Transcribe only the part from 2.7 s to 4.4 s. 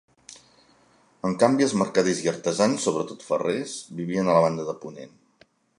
sobretot ferrers, vivien a